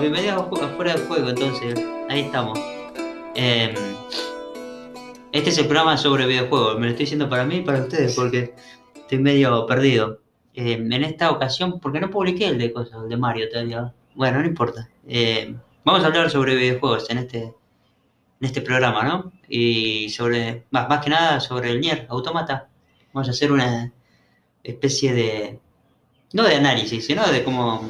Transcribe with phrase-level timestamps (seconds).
[0.00, 1.78] bienvenidos a Fuera del Juego, entonces,
[2.08, 2.58] ahí estamos.
[3.34, 3.74] Eh,
[5.30, 8.14] este es el programa sobre videojuegos, me lo estoy diciendo para mí y para ustedes,
[8.14, 8.54] porque
[8.94, 10.20] estoy medio perdido.
[10.54, 13.92] Eh, en esta ocasión, porque no publiqué el de cosas, de Mario todavía.
[14.14, 14.88] Bueno, no importa.
[15.06, 17.54] Eh, vamos a hablar sobre videojuegos en este, en
[18.40, 19.32] este programa, ¿no?
[19.48, 22.68] Y sobre, más, más que nada, sobre el Nier Automata.
[23.12, 23.92] Vamos a hacer una
[24.64, 25.60] especie de,
[26.32, 27.86] no de análisis, sino de como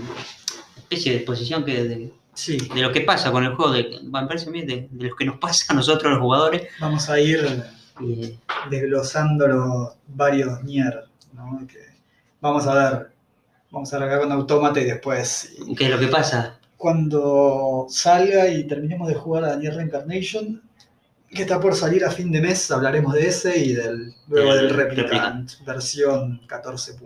[0.91, 4.27] especie de exposición que de, Sí, de lo que pasa con el juego, de, me
[4.27, 6.69] parece a mí, de, de lo que nos pasa a nosotros los jugadores.
[6.81, 7.41] vamos a ir
[8.01, 8.39] Y,
[8.71, 11.61] desglosando los varios Nier, ¿no?
[11.67, 11.79] Que
[12.41, 13.11] vamos a ver,
[13.71, 16.57] vamos a ver acá con Autómata y después ¿Qué es lo que pasa?
[16.77, 20.63] cuando salga y terminemos de jugar a Nier Reincarnation,
[21.29, 24.69] que está por salir a fin de mes, hablaremos de ese y del luego Del
[24.69, 25.67] del Replicant, Replicant.
[25.67, 26.97] versión 14.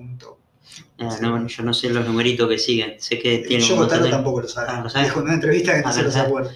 [0.98, 4.41] Eh, no, yo no sé los numeritos que siguen, sé que tiene Yo de- tampoco
[4.43, 4.69] lo sabe.
[4.70, 5.05] Ah, ¿lo sabe?
[5.05, 6.48] Dijo en una entrevista que no Ah.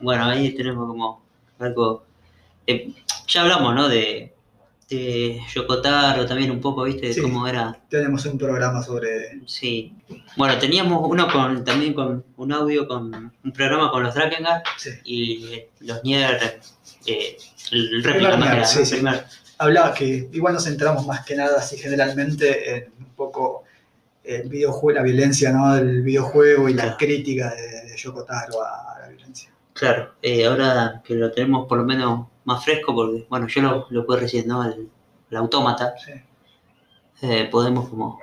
[0.00, 1.22] Bueno, ahí tenemos como
[1.58, 2.04] algo.
[2.66, 2.92] eh,
[3.26, 3.88] ya hablamos, ¿no?
[3.88, 4.34] De,
[4.90, 7.06] de Yokotaro también un poco, ¿viste?
[7.08, 7.22] De Sí.
[7.22, 7.78] cómo era.
[7.88, 9.40] Tenemos un programa sobre.
[9.46, 9.94] Sí.
[10.36, 14.90] Bueno, teníamos uno con también con un audio, con un programa con los Drakengard Sí.
[15.04, 16.60] y los Nier.
[17.06, 17.36] Eh,
[17.70, 18.84] el réplica más sí, ¿no?
[18.84, 18.94] sí.
[18.96, 19.24] Primer-
[19.62, 23.64] Hablaba que igual nos centramos más que nada, así generalmente, en un poco
[24.24, 25.74] el videojuego, la violencia ¿no?
[25.74, 26.96] del videojuego y la Claro.
[26.98, 29.50] crítica de, de Yoko Taro a la violencia.
[29.72, 33.86] Claro, eh, ahora que lo tenemos por lo menos más fresco, porque, bueno, yo lo,
[33.90, 34.64] lo puedo recién, ¿no?
[34.64, 34.88] El,
[35.30, 36.12] el autómata, Sí.
[37.22, 38.18] eh, podemos como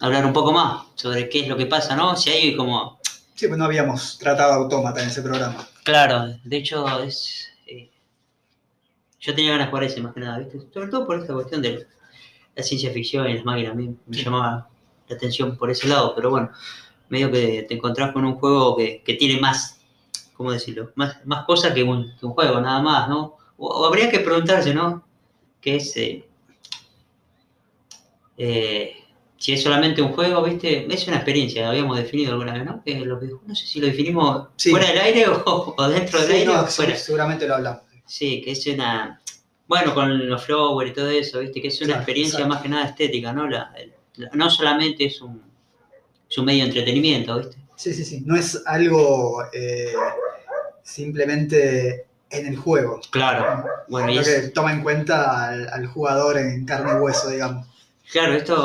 [0.00, 2.16] hablar un poco más sobre qué es lo que pasa, ¿no?
[2.16, 2.98] Si hay como,
[3.34, 5.66] Sí, pues no habíamos tratado Autómata en ese programa.
[5.84, 7.48] claro, de hecho es...
[7.66, 7.90] eh,
[9.20, 10.60] yo tenía ganas de jugar ese más que nada, ¿viste?
[10.72, 11.86] Sobre todo por esta cuestión de
[12.56, 14.24] la ciencia ficción y las máquinas, a mí me Sí.
[14.24, 14.68] llamaba
[15.08, 16.50] la atención por ese lado, pero bueno,
[17.08, 19.80] medio que te encontrás con un juego que, que tiene más,
[20.34, 20.92] ¿cómo decirlo?
[20.94, 23.36] Más, más cosas que un, que un juego, nada más, ¿no?
[23.58, 25.04] O, o habría que preguntarse, ¿no?
[25.60, 25.96] ¿Qué es...
[25.96, 26.24] eh,
[28.38, 28.96] eh,
[29.36, 30.86] si es solamente un juego, ¿viste?
[30.92, 32.82] Es una experiencia, habíamos definido alguna vez, ¿no?
[32.84, 34.70] Que lo que- no sé si lo definimos Sí.
[34.70, 36.96] fuera del aire o, o dentro del Sí, aire no, o fuera.
[36.96, 37.82] seguramente lo hablamos.
[38.10, 39.20] Sí, que es una.
[39.68, 41.62] Bueno, con los flowers y todo eso, ¿viste?
[41.62, 42.54] Que es una experiencia exacto.
[42.54, 43.46] más que nada estética, ¿no?
[43.48, 43.72] La-
[44.16, 45.40] la- no solamente es un,
[46.28, 47.56] es un medio de entretenimiento, ¿viste?
[47.76, 48.22] Sí, sí, sí.
[48.26, 49.92] No es algo eh,
[50.82, 53.00] simplemente en el juego.
[53.10, 53.64] Claro.
[53.88, 57.30] Bueno, y Lo es- que toma en cuenta al, al jugador en carne y hueso,
[57.30, 57.66] digamos.
[58.10, 58.56] Claro, esto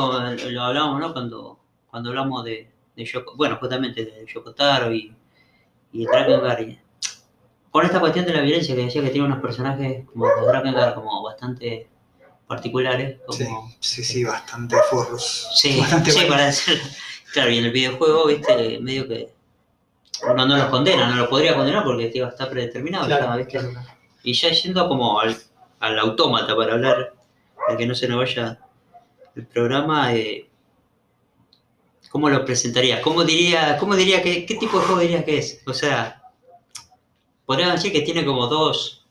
[0.49, 1.13] lo hablamos, ¿no?
[1.13, 5.15] Cuando, cuando hablamos de, de Yoko- bueno, justamente de Yokotaro y,
[5.93, 6.61] y Drakengard.
[6.61, 6.79] y-
[7.75, 10.95] Con esta cuestión de la violencia que decía que tiene unos personajes como los Drakengard
[10.95, 11.89] como bastante
[12.47, 13.17] particulares.
[13.25, 13.45] Como, Sí,
[13.81, 15.49] sí, sí, bastante forros.
[15.55, 16.81] Sí, bastante sí, para decir.
[17.33, 19.33] Claro, y en el videojuego, viste, medio que
[20.23, 23.51] uno no los condena, no los podría condenar porque tío, está predeterminado, Claro, ya, ¿viste?
[23.51, 23.87] claro, claro.
[24.23, 25.35] Y ya yendo como al,
[25.81, 27.13] al autómata para hablar,
[27.67, 28.57] de que no se nos vaya
[29.35, 30.47] el programa, eh,
[32.09, 33.01] ¿cómo lo presentarías?
[33.01, 35.61] ¿Cómo diría, cómo diría que, qué tipo de juego dirías que es?
[35.67, 36.21] O sea,
[37.45, 39.05] podríamos decir que tiene como dos,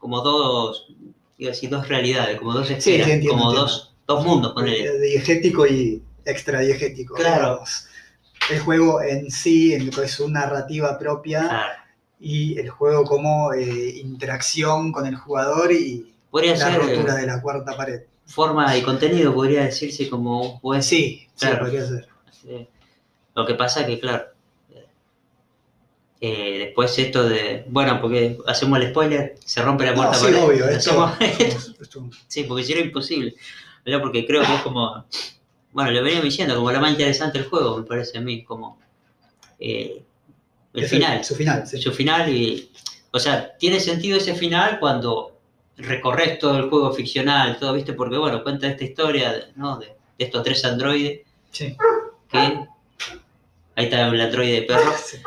[0.00, 0.86] como dos,
[1.38, 3.60] iba a decir dos realidades, como dos sí, esferas, entiendo, como entiendo.
[3.70, 4.84] dos, dos mundos, ponele.
[4.84, 7.14] Eh, Diegético y extradiegético.
[7.14, 7.50] Claro.
[7.50, 7.84] digamos.
[8.50, 11.72] El juego en sí en es su narrativa propia Claro.
[12.20, 17.20] y el juego como eh, interacción con el jugador y Podría la ser rotura eh,
[17.22, 18.02] de la cuarta pared.
[18.26, 21.60] forma y contenido, podría decirse como pues, Sí, sí, claro.
[21.64, 22.08] podría ser.
[23.34, 24.24] Lo que pasa que, claro,
[26.20, 30.26] eh, después esto de, bueno, porque hacemos el spoiler, se rompe la No, cuarta sí,
[30.34, 31.16] obvio, esto, Hacemos-
[31.80, 33.34] esto- sí, porque si era imposible,
[33.84, 34.00] ¿verdad?
[34.00, 35.04] Porque creo que es como,
[35.72, 38.78] bueno, lo venía diciendo, como lo más interesante del juego, me parece a mí, como
[39.60, 40.02] eh,
[40.74, 41.24] el es final.
[41.24, 41.80] Su final, sí.
[41.80, 42.70] su final y,
[43.12, 45.36] o sea, tiene sentido ese final cuando
[45.76, 47.92] recorres todo el juego ficcional, todo, ¿viste?
[47.92, 49.78] Porque, bueno, cuenta esta historia, ¿no?
[49.78, 51.20] De, de estos tres androides
[51.52, 51.76] Sí.
[52.30, 55.18] que, ahí está el androide perro, Sí.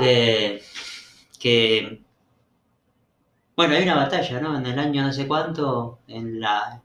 [0.00, 0.62] Eh,
[1.40, 2.00] que,
[3.56, 4.58] bueno, hay una batalla, ¿no?
[4.58, 6.82] En el año no sé cuánto, en la,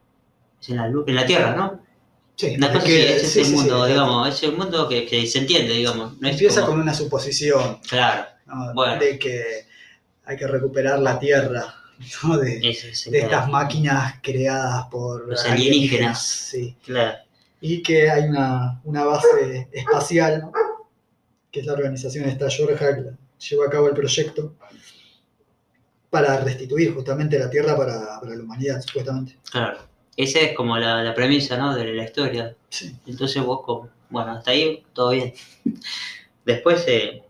[0.62, 1.82] es en la, en la Tierra, ¿no?
[2.36, 5.40] Sí, cosa que- sí, es el sí, mundo, digamos, es el mundo que, que se
[5.40, 6.20] entiende, digamos.
[6.20, 8.74] No es Empieza como- con una suposición Claro, ¿no?
[8.74, 9.00] Bueno.
[9.02, 9.66] de que
[10.26, 11.76] hay que recuperar la Tierra
[12.64, 16.26] es de estas máquinas creadas por Los alienígenas.
[16.26, 16.76] Sí.
[16.84, 17.18] claro,
[17.60, 20.52] Y que hay una, una base espacial, ¿no?
[21.52, 23.12] Que es la organización esta Georgia que
[23.50, 24.56] llevó a cabo el proyecto
[26.10, 29.38] para restituir justamente la Tierra para, para la humanidad, supuestamente.
[29.52, 29.80] claro.
[30.18, 31.74] Esa es como la, la premisa, ¿no?
[31.74, 32.54] De la historia.
[32.70, 32.94] Sí.
[33.08, 35.34] Entonces vos, como, bueno, hasta ahí todo bien.
[36.46, 37.24] después, eh,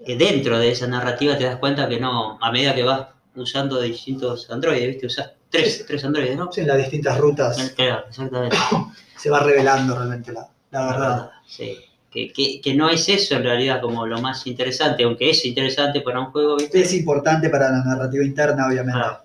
[0.00, 3.80] eh, dentro de esa narrativa te das cuenta que no, a medida que vas usando
[3.80, 5.06] distintos androides, ¿viste?
[5.06, 6.52] Usas tres, tres androides, ¿no?
[6.52, 8.56] Sí, en las distintas rutas Eh, Claro, exactamente.
[9.16, 11.30] se va revelando realmente la, la verdad.
[11.46, 11.78] Sí.
[12.16, 16.00] Que, que, que no es eso en realidad como lo más interesante, aunque es interesante
[16.00, 16.80] para un juego, ¿viste?
[16.80, 18.98] Es importante para la narrativa interna, obviamente.
[18.98, 19.18] Claro.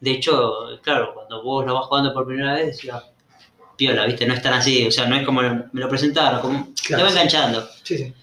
[0.00, 0.52] De hecho,
[0.82, 3.02] claro, cuando vos lo vas jugando por primera vez, decías,
[3.78, 4.26] piola, ¿viste?
[4.26, 7.02] No es tan así, o sea, no es como me lo presentaron, como Claro, te
[7.04, 7.14] va sí.
[7.16, 7.66] enganchando.
[7.82, 8.14] Sí, sí.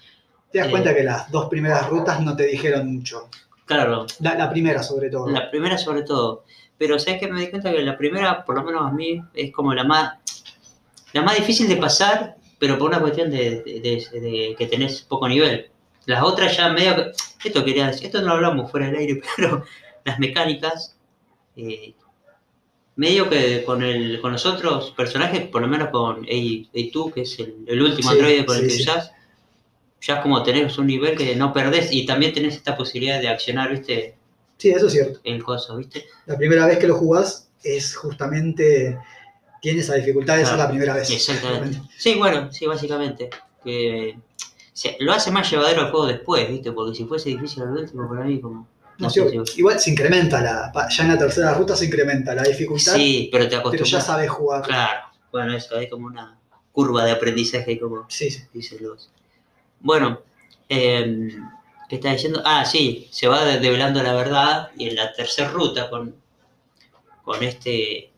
[0.52, 0.70] Te das Eh.
[0.72, 3.30] cuenta que las dos primeras rutas no te dijeron mucho.
[3.66, 5.28] Claro, La, la primera, sobre todo.
[5.28, 6.44] la primera sobre todo.
[6.78, 9.52] Pero sabes que me di cuenta que la primera, por lo menos a mí, es
[9.52, 10.14] como la más
[11.14, 15.02] la más difícil de pasar, pero por una cuestión de, de- de- de que tenés
[15.02, 15.70] poco nivel.
[16.06, 17.12] Las otras ya medio que.
[17.44, 19.66] Esto quería decir, esto no lo hablamos fuera del aire, pero
[20.06, 20.96] las mecánicas.
[21.58, 21.94] eh,
[22.96, 27.22] medio que con el con los otros personajes, por lo menos con A- A2, que
[27.22, 29.12] es el, el último Sí, androide con el sí, que usás,
[30.02, 33.30] ya es como tenés un nivel que no perdés y también tenés esta posibilidad de
[33.30, 34.16] accionar, viste,
[34.58, 35.20] Sí, eso es cierto.
[35.24, 36.06] el coso, viste.
[36.28, 38.98] La primera vez que lo jugás es justamente.
[39.62, 41.10] Tiene esa dificultad de ser Claro, la primera vez.
[41.10, 41.82] Exactamente.
[41.98, 43.30] Sí, bueno, sí, básicamente.
[43.64, 44.18] Que
[44.74, 46.72] se- lo hace más llevadero el juego después, ¿viste?
[46.72, 48.68] Porque si fuese difícil al último, para mí, como.
[48.98, 50.72] No, No sí, sé igual se incrementa la.
[50.90, 53.90] Ya en la tercera ruta se incrementa la dificultad, Sí, pero te pero acostumbras.
[53.92, 54.62] ya sabes jugar.
[54.64, 55.00] Claro,
[55.32, 56.38] bueno, eso, hay como una
[56.72, 58.44] curva de aprendizaje, como Sí, sí.
[58.54, 59.10] dicen los.
[59.80, 60.22] Bueno,
[60.70, 61.30] eh,
[61.90, 62.42] ¿qué está diciendo?
[62.46, 66.16] Ah, sí, se va de- develando la verdad y en la tercera ruta con,
[67.24, 68.11] con este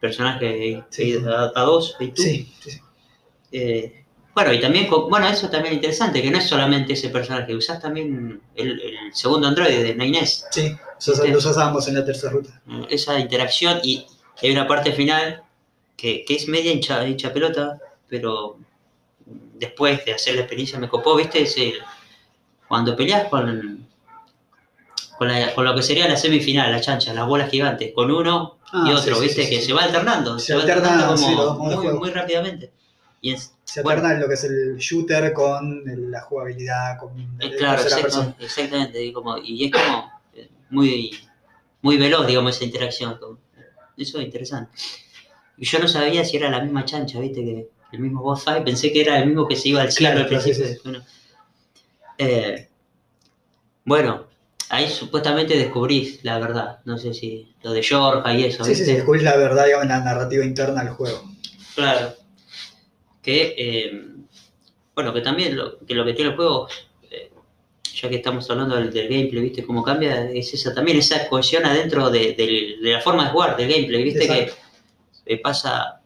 [0.00, 1.16] personaje Sí.
[1.26, 2.80] a, a dos, y tú, Sí, sí, sí.
[3.52, 4.04] Eh,
[4.34, 7.80] bueno, y también, bueno, eso también es interesante, que no es solamente ese personaje, usás
[7.80, 11.28] también el, el segundo androide de Nainés, Sí, usas- ¿Viste?
[11.32, 12.60] los usábamos en la tercera ruta.
[12.68, 14.06] eh, esa interacción, y
[14.42, 15.42] hay una parte final
[15.96, 17.78] que, que es media hincha, hincha pelota,
[18.08, 18.58] pero
[19.54, 21.42] después de hacer la experiencia me copó, ¿viste?
[21.42, 21.78] Es el-
[22.68, 23.87] cuando peleas con,
[25.18, 28.58] con, la- con lo que sería la semifinal, la chancha, las bolas gigantes, con uno
[28.72, 29.44] Ah, y sí, otro, sí, ¿viste?
[29.44, 32.72] sí, que se va alternando, Se se, va alternan, alternando como muy, muy rápidamente.
[33.20, 33.98] Y Se Bueno.
[34.00, 38.02] alterna en lo que es el shooter con la jugabilidad, con Eh, el- claro, exacto,
[38.02, 38.36] persona.
[38.38, 39.04] exactamente.
[39.04, 41.18] Y, como, y es como eh, muy,
[41.82, 43.18] muy veloz, digamos, esa interacción.
[43.96, 44.70] eso es interesante.
[45.56, 47.42] Y yo no sabía si era la misma chancha, ¿viste?
[47.44, 50.12] Que el mismo boss fight, pensé que era el mismo que se iba al cielo
[50.12, 50.80] Claro, al claro, principio.
[50.84, 51.02] Bueno,
[52.18, 52.68] Eh,
[53.84, 54.27] bueno,
[54.70, 56.78] ahí supuestamente descubrís la verdad.
[56.84, 58.84] No sé si lo de Georgia y eso, Sí, sí, ¿viste?
[58.86, 61.22] sí, descubrís la verdad, digamos, en la narrativa interna del juego.
[61.74, 62.14] Claro.
[63.22, 64.02] Que, eh,
[64.94, 66.68] bueno, que también lo que, lo que tiene el juego,
[67.10, 67.30] eh,
[67.94, 69.64] ya que estamos hablando del, del gameplay, ¿viste?
[69.64, 74.02] Cómo cambia, es esa también esa cohesión adentro de, la forma de jugar del gameplay,
[74.04, 74.24] ¿viste?
[74.24, 74.54] Exacto.
[75.24, 76.00] Que eh, pasa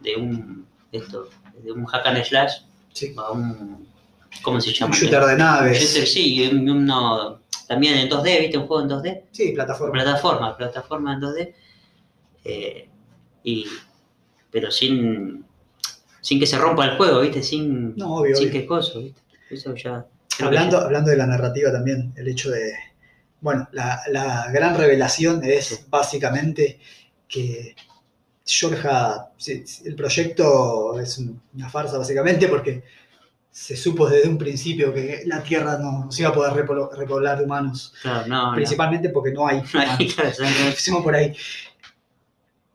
[0.00, 1.28] de un, esto,
[1.62, 2.52] de un hack and slash
[2.92, 3.14] Sí.
[3.16, 3.86] a un,
[4.42, 4.96] ¿cómo se Un llama?
[4.96, 5.80] shooter de naves.
[5.80, 8.58] Shooter, sí, un- uno también en 2D, ¿viste?
[8.58, 9.22] Un juego en 2D.
[9.30, 9.92] Sí, plataforma.
[9.92, 11.54] Plataforma, plataforma en 2D.
[12.44, 12.88] eh,
[13.44, 13.66] y,
[14.50, 15.44] pero sin,
[16.20, 17.42] sin que se rompa el juego, ¿viste?
[17.42, 18.60] Sin, No, obvio, sin obvio.
[18.60, 19.20] qué cosa, ¿viste?
[19.50, 20.06] Eso ya.
[20.36, 22.72] que Hablando, ya- hablando de la narrativa también, el hecho de.
[23.40, 25.76] Bueno, la, la gran revelación es Sí.
[25.88, 26.78] básicamente
[27.28, 27.74] que
[28.46, 29.28] Georgia.
[29.84, 32.82] el proyecto es un- una farsa, básicamente, porque
[33.52, 37.38] se supo desde un principio que la Tierra no, no se iba a poder repoblar
[37.38, 37.92] de humanos.
[38.02, 38.52] Claro, no.
[38.54, 39.62] Principalmente porque no hay.
[39.74, 40.14] No hay-.
[40.66, 41.36] Empecemos por ahí.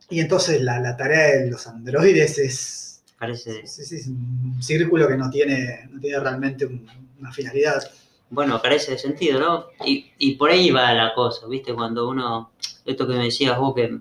[0.10, 3.60] Y entonces la, la tarea de los androides es, Parece.
[3.62, 6.88] es- es- es un círculo que no tiene, no tiene realmente un-
[7.20, 7.82] una finalidad.
[8.30, 9.66] Bueno, carece de sentido, ¿no?
[9.86, 11.74] Y, y por ahí va la cosa, ¿viste?
[11.74, 12.52] Cuando uno.
[12.86, 13.98] Esto que me decías vos, que,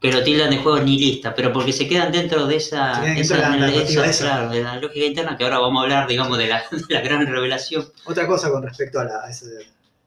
[0.00, 3.00] que lo tildan de juego nihilista, pero porque se quedan dentro de esa.
[3.00, 4.24] De la narrativa esa.
[4.24, 7.00] claro, de la lógica interna, que ahora vamos a hablar, digamos, de la, de la
[7.00, 7.86] gran revelación.
[8.04, 9.46] Otra cosa con respecto a, ese,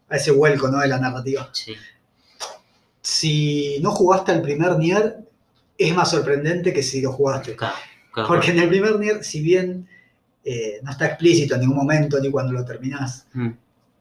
[0.10, 0.80] a ese vuelco ¿no?
[0.80, 1.50] de la narrativa.
[1.52, 1.76] Sí.
[3.02, 5.18] Si no jugaste al primer Nier,
[5.78, 7.56] es más sorprendente que si lo jugaste.
[7.56, 7.76] Claro,
[8.14, 8.30] claro.
[8.30, 9.88] Porque en el primer Nier, si bien
[10.44, 13.50] eh, no está explícito en ningún momento ni cuando lo terminás, Mm,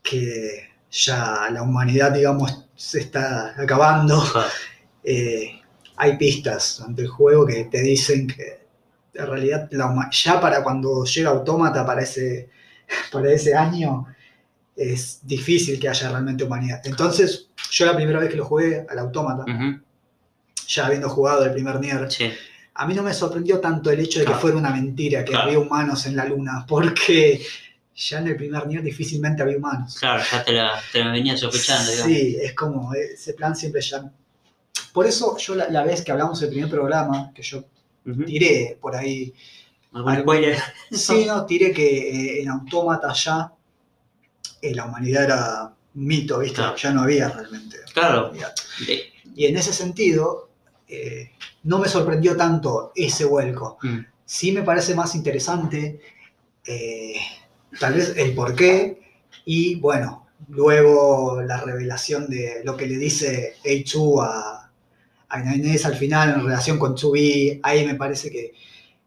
[0.03, 4.23] que ya la humanidad, digamos, se está acabando,
[5.05, 5.60] eh,
[6.03, 8.61] hay pistas ante el juego que te dicen que
[9.13, 12.49] en realidad la ya para cuando llega Autómata para ese,
[13.13, 14.07] para ese año
[14.75, 16.81] es difícil que haya realmente humanidad.
[16.85, 19.45] Entonces, yo la primera vez que lo jugué al Autómata,
[20.67, 22.31] ya habiendo jugado el primer Nier, Sí.
[22.75, 25.49] a mí no me sorprendió tanto el hecho de que fuera una mentira, que Claro.
[25.49, 27.43] había humanos en la luna, porque
[27.95, 29.99] ya en el primer Nier difícilmente había humanos.
[29.99, 32.11] Claro, ya te la, te la sospechando, digamos.
[32.11, 34.11] Sí, es como ese plan siempre ya.
[34.93, 37.65] Por eso yo la, la vez que hablamos del primer programa, que yo
[38.27, 39.33] tiré por ahí
[39.93, 40.59] ¿Algún Algún- spoiler?
[40.91, 43.53] Sí, no, tiré que eh, en Autómata ya
[44.63, 46.57] eh, la humanidad era un mito, ¿viste?
[46.57, 46.77] Claro.
[46.77, 47.77] Ya no había realmente.
[47.93, 48.33] Claro.
[49.37, 50.49] Y en ese sentido,
[50.89, 51.33] eh,
[51.65, 53.79] no me sorprendió tanto ese vuelco.
[53.83, 56.01] mm, Sí me parece más interesante,
[56.65, 57.15] eh,
[57.81, 59.01] tal vez el porqué
[59.45, 64.60] y, bueno, luego la revelación de lo que le dice Eichu a,
[65.31, 68.53] a Inés al final en relación con Tsubi, ahí me parece que,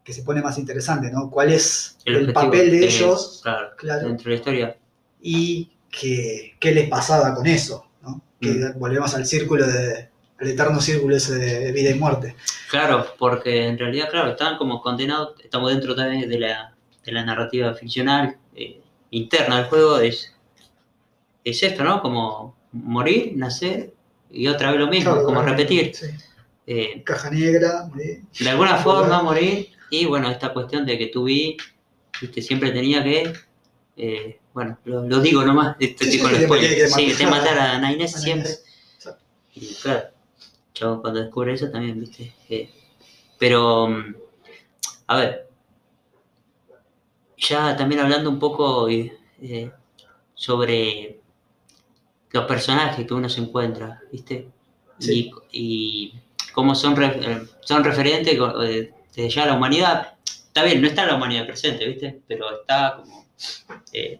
[0.04, 1.30] que se pone más interesante, ¿no?
[1.30, 3.40] ¿Cuál es el, papel de es, ellos?
[3.44, 4.08] Claro, Claro.
[4.08, 4.78] dentro de la historia.
[5.22, 8.22] y qué, qué les pasaba con eso, ¿no?
[8.42, 8.80] Que Mm.
[8.80, 12.36] volvemos al círculo de, al eterno círculo ese de vida y muerte.
[12.70, 16.74] Claro, porque en realidad, claro, están como condenados, estamos dentro también de la,
[17.06, 20.34] de la narrativa ficcional eh, interna del juego, es,
[21.44, 22.02] es esto, ¿no?
[22.02, 23.94] Como morir, nacer
[24.34, 25.96] y otra vez lo mismo, Claro, como repetir.
[25.96, 26.08] Sí.
[26.66, 28.24] Eh, Caja negra, morir.
[28.40, 31.58] de alguna forma morir y bueno, esta cuestión de que tu vi,
[32.22, 33.34] viste, siempre tenía que,
[33.98, 37.80] eh, bueno, lo, lo digo nomás, este Sí, tipo sí, de sí, te matar a
[37.80, 38.52] Nainés a siempre.
[38.96, 39.24] Exacto.
[39.56, 40.10] Y claro,
[40.74, 42.34] yo cuando descubre eso también, viste.
[42.50, 42.70] eh,
[43.38, 44.16] pero, mm,
[45.08, 45.50] a ver,
[47.38, 48.88] ya también hablando un poco
[50.36, 51.20] sobre
[52.34, 54.50] los personajes que uno se encuentra, viste.
[55.00, 55.32] Sí.
[55.54, 56.14] Y, y
[56.52, 60.16] cómo son, eh, son referentes eh, de ya la humanidad.
[60.26, 63.26] Está bien, no está la humanidad presente, viste, pero está como.
[63.94, 64.20] eh,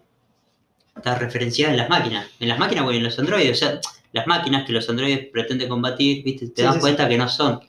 [0.96, 2.26] está referenciada en las máquinas.
[2.40, 3.52] En las máquinas o en los androides.
[3.52, 3.80] O sea,
[4.12, 6.48] las máquinas que los androides pretenden combatir, ¿viste?
[6.48, 7.60] te Sí, das sí, cuenta que no son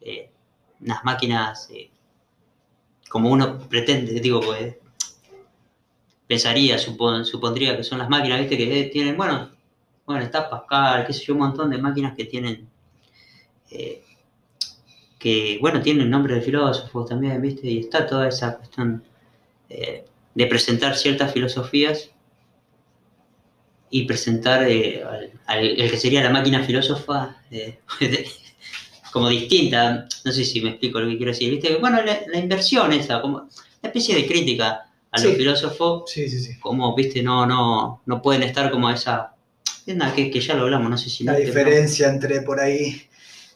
[0.00, 0.28] eh,
[0.80, 1.90] unas máquinas eh,
[3.08, 4.76] como uno pretende, digo, pues,
[6.26, 8.56] pensaría, supon- supondría que son las máquinas, ¿viste?
[8.56, 9.50] Que tienen, bueno,
[10.06, 12.68] bueno, está Pascal, qué sé yo, un montón de máquinas que tienen,
[13.70, 14.02] eh,
[15.18, 17.66] que, bueno, tienen nombre de filósofos también, ¿viste?
[17.68, 19.02] Y está toda esa cuestión
[19.70, 22.10] eh, de presentar ciertas filosofías
[23.90, 27.36] y presentar eh, al, al- el que sería la máquina filósofa
[29.12, 30.06] como distinta.
[30.24, 31.50] No sé si me explico lo que quiero decir.
[31.50, 31.76] ¿Viste?
[31.76, 33.48] Bueno, la, la inversión esa, como una
[33.82, 36.58] especie de crítica a los filósofos, sí.
[36.60, 39.33] como, viste, no, no, no pueden estar como esa...
[39.86, 41.24] nada, que, que ya lo hablamos, no sé si...
[41.24, 43.06] La diferencia entre por ahí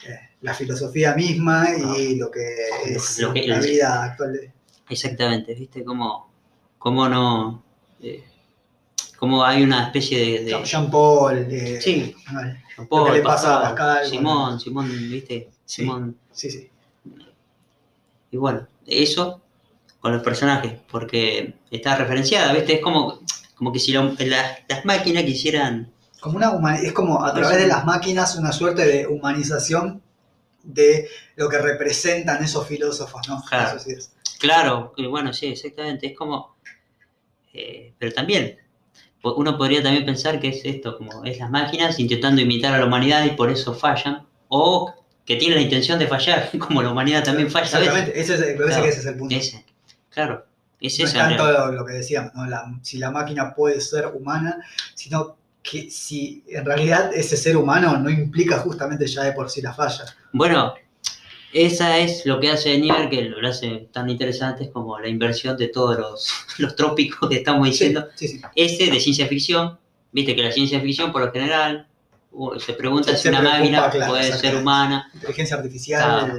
[0.06, 1.66] eh, la filosofía misma
[1.97, 2.47] y lo que
[2.87, 4.52] es Lo que- la vida actual.
[4.90, 6.30] Exactamente, viste, como,
[6.78, 7.62] como no...
[8.02, 8.25] eh,
[9.18, 10.44] como hay una especie de...
[10.44, 12.14] de- Jean Paul, eh, Sí.
[12.88, 14.61] Paul, le pasa a Pascal, Pascal, Simón, bueno.
[14.61, 15.82] Simón, viste, Sí.
[15.82, 16.16] Simón...
[16.32, 16.70] sí, sí.
[18.30, 19.40] Y bueno, eso
[20.00, 22.75] con los personajes, porque está referenciada, ¿viste?
[22.75, 23.20] Es como,
[23.56, 25.90] como que si lo- la- las máquinas quisieran...
[26.20, 30.02] Como una es como a través de las máquinas una suerte de humanización
[30.62, 33.42] de lo que representan esos filósofos, ¿no?
[33.48, 33.76] Claro.
[33.76, 34.12] Eso sí es.
[34.38, 36.56] Claro, y bueno, sí, exactamente, es como...
[37.52, 38.56] eh, pero también,
[39.22, 42.87] uno podría también pensar que es esto, como es las máquinas intentando imitar a la
[42.87, 44.94] humanidad y por eso fallan, o
[45.25, 47.66] que tienen la intención de fallar, como la humanidad también falla.
[47.66, 48.82] Exactamente, ese es, me parece Claro.
[48.82, 49.34] que ese es el punto.
[49.34, 49.64] Ese,
[50.10, 50.46] claro,
[50.80, 51.18] es no esa.
[51.18, 52.46] tanto lo que decíamos, ¿no?
[52.46, 54.58] La- si la máquina puede ser humana,
[54.94, 55.37] sino
[55.70, 59.75] que si en realidad ese ser humano no implica justamente ya de por sí la
[59.75, 60.04] falla.
[60.32, 60.75] Bueno,
[61.52, 65.56] esa es lo que hace Nier, que lo hace tan interesante, es como la inversión
[65.56, 68.06] de todos los, los trópicos que estamos diciendo.
[68.14, 68.40] sí, sí.
[68.54, 69.78] Ese de ciencia ficción,
[70.12, 71.87] viste que la ciencia ficción por lo general
[72.64, 75.10] se pregunta si una preocupa, máquina claro, puede ser humana.
[75.14, 76.32] Inteligencia artificial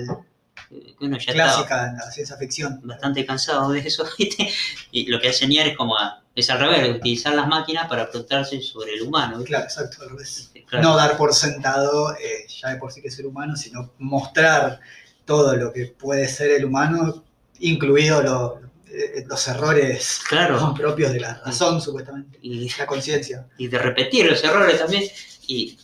[0.71, 2.79] Eh, Bueno, ya está clásica en la ciencia ficción.
[2.83, 4.47] bastante cansado de eso, ¿viste?
[4.91, 8.09] Y lo que hace Nier es como, a- es al revés, utilizar las máquinas para
[8.09, 9.43] preguntarse sobre el humano.
[9.43, 10.51] Claro, exacto, al revés.
[10.67, 10.89] Claro.
[10.89, 14.79] No dar por sentado eh, ya de por sí que es ser humano, sino mostrar
[15.25, 17.23] todo lo que puede ser el humano,
[17.59, 20.73] incluido lo- eh, los errores Claro.
[20.77, 23.47] propios de la razón, supuestamente, Y la conciencia.
[23.57, 25.03] y de repetir los errores también.
[25.47, 25.77] Y,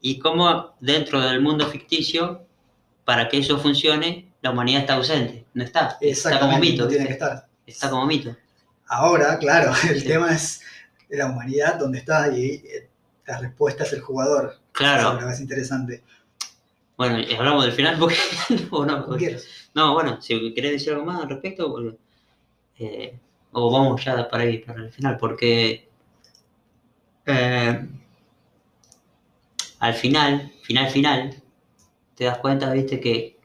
[0.00, 2.42] y cómo dentro del mundo ficticio,
[3.04, 5.44] para que eso funcione, la humanidad está ausente.
[5.54, 5.96] No está.
[6.00, 6.84] Está como mito.
[6.84, 7.46] no tiene que estar.
[7.66, 8.36] Está como mito.
[8.88, 10.06] Ahora, claro, el Sí.
[10.08, 10.62] tema es
[11.08, 12.88] de la humanidad, donde está, y eh,
[13.26, 14.56] la respuesta es el jugador.
[14.72, 15.18] Claro.
[15.18, 16.02] parece interesante.
[16.96, 17.98] Bueno, y hablamos del final
[18.70, 19.38] porque.
[19.74, 21.96] no, bueno, si querés decir algo más al respecto, porque,
[22.78, 23.18] eh,
[23.52, 25.88] o vamos ya para ahí, para el final, porque.
[27.26, 27.86] eh,
[29.78, 31.42] al final, final, final,
[32.14, 33.38] te das cuenta, viste, que,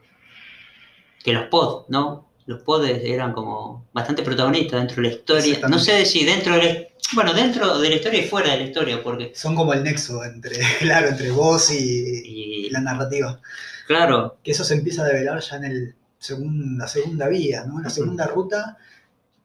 [1.22, 2.26] que los pods, ¿no?
[2.46, 5.58] Los pods eran como bastante protagonistas dentro de la historia.
[5.68, 6.74] No sé si dentro de la,
[7.14, 10.24] bueno, dentro de la historia y fuera de la historia, porque Son como el nexo
[10.24, 13.38] entre, claro, entre vos y, la narrativa.
[13.86, 17.80] claro, Que eso se empieza a develar ya en el según la segunda vía, ¿no?
[17.80, 18.78] La segunda ruta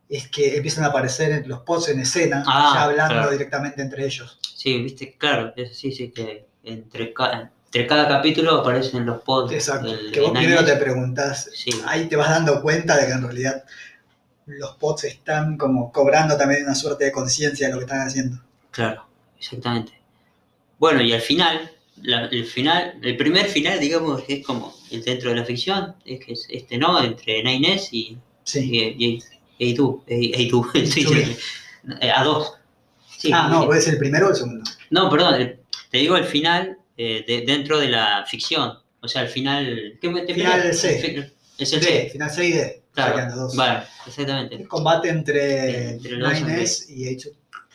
[0.08, 3.32] es que empiezan a aparecer los pods en escena, Ah, ya hablando claro.
[3.32, 4.40] directamente entre ellos.
[4.56, 7.14] Sí, viste, claro, sí, sí, que entre,
[7.68, 9.52] entre cada capítulo aparecen los pods.
[9.54, 9.94] Exacto.
[10.12, 13.64] que vos primero te preguntás, Sí, ahí te vas dando cuenta de que en realidad
[14.46, 18.42] los pods están como cobrando también una suerte de conciencia de lo que están haciendo.
[18.72, 19.06] claro,
[19.38, 19.94] exactamente.
[20.80, 21.70] Bueno, y al final,
[22.04, 25.96] la- el final, el primer final, digamos, que es como el dentro de la ficción,
[26.06, 27.02] es que es este, ¿no?
[27.04, 28.60] Entre Nainés y, Sí.
[28.98, 29.24] y, y,
[29.72, 30.66] y tú, y, tú,
[32.14, 32.54] a dos.
[33.18, 34.64] Sí, ah, no, ¿puede ser el primero o el segundo?
[34.92, 35.60] No, perdón, el-
[35.92, 38.74] te digo el final eh, de- dentro de la ficción.
[39.02, 39.98] O sea, el final.
[40.02, 40.80] ¿qué me- te Final peleas?
[40.80, 40.96] C.
[41.18, 42.10] El fi- Es el D, C.
[42.12, 42.82] final 6 y D.
[42.94, 43.36] Claro.
[43.36, 43.56] Dos.
[43.56, 44.56] Vale, exactamente.
[44.56, 47.30] El combate entre, Entre los dos Nines y H.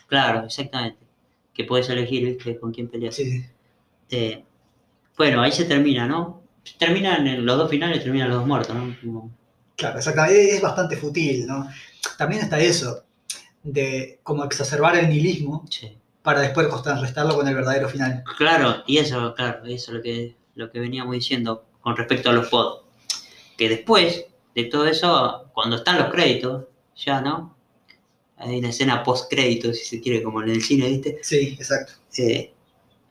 [0.07, 0.99] Claro, exactamente.
[1.53, 2.59] Que puedes elegir, ¿viste?
[2.59, 3.15] Con quién peleas.
[3.15, 3.45] Sí, sí.
[4.09, 4.43] Eh,
[5.17, 6.43] bueno, ahí se termina, ¿no?
[6.77, 8.95] Terminan en los dos finales, terminan los dos muertos, ¿no?
[9.01, 9.31] Como-
[9.75, 10.55] Claro, exactamente.
[10.55, 11.69] Es bastante futil, ¿no?
[12.17, 13.03] También está eso,
[13.63, 15.97] de como exacerbar el nihilismo sí.
[16.23, 18.23] Para después contrarrestarlo con el verdadero final.
[18.37, 22.33] Claro, y eso, claro, eso es lo que, lo que veníamos diciendo con respecto a
[22.33, 22.81] los pods.
[23.57, 24.25] Que después
[24.55, 26.65] de todo eso, cuando están los créditos,
[26.95, 27.55] ya, ¿no?
[28.37, 31.19] Hay una escena post créditos, si se quiere, como en el cine, ¿viste?
[31.21, 31.93] Sí, exacto.
[32.17, 32.53] Eh,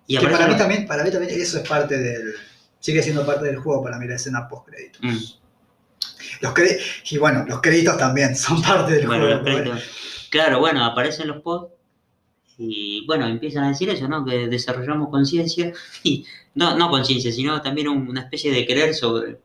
[0.07, 2.35] y Que para mí también, para mí también eso es parte del.
[2.81, 4.99] Sigue siendo parte del juego para mí la escena post crédito.
[5.03, 5.19] Mm,
[6.41, 6.55] Los
[7.11, 9.43] y bueno, los créditos también son parte del bueno, juego.
[9.43, 9.83] los créditos.
[10.31, 11.73] Claro, bueno, aparecen los pods
[12.69, 14.25] y bueno, empiezan a decir eso, ¿no?
[14.25, 15.73] Que desarrollamos conciencia
[16.05, 19.39] y no, no conciencia, sino también un- una especie de querer sobre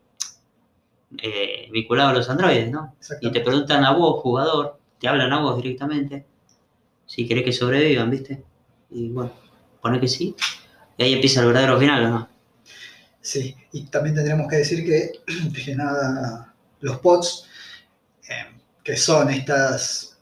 [1.22, 2.96] eh, vinculado a los androides, ¿no?
[3.22, 6.26] Y te preguntan a vos, jugador, te hablan a vos directamente,
[7.06, 8.44] si querés que sobrevivan, ¿viste?
[8.92, 9.34] Y bueno,
[9.82, 10.36] pone que sí,
[10.98, 12.30] y ahí empieza el verdadero final, ¿o no?
[13.22, 15.12] Sí, y también tendremos que decir que,
[15.65, 17.46] que nada, los pods,
[18.30, 18.48] eh,
[18.84, 20.16] que son estas,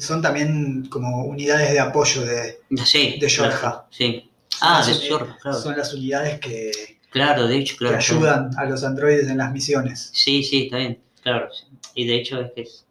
[0.00, 3.86] son también como unidades de apoyo de, Sí, de claro, Yorja.
[3.90, 4.30] Sí.
[4.60, 5.58] Ah, de Yorja, claro.
[5.58, 6.70] Son las unidades que,
[7.10, 7.96] Claro, de hecho, que claro.
[7.96, 10.10] ayudan a los androides en las misiones.
[10.12, 11.48] Sí, sí, está bien, claro.
[11.94, 12.84] Y de hecho es que es